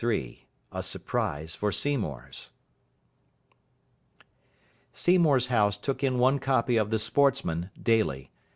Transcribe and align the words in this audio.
XXIII 0.03 0.47
A 0.71 0.81
SURPRISE 0.81 1.53
FOR 1.53 1.71
SEYMOUR'S 1.71 2.49
Seymour's 4.93 5.47
house 5.49 5.77
took 5.77 6.03
in 6.03 6.17
one 6.17 6.39
copy 6.39 6.75
of 6.75 6.89
the 6.89 6.97
Sportsman 6.97 7.69
daily. 7.79 8.31